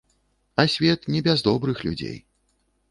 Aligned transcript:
А 0.55 0.65
свет 0.75 1.07
не 1.07 1.21
без 1.21 1.43
добрых 1.43 1.83
людзей. 1.85 2.25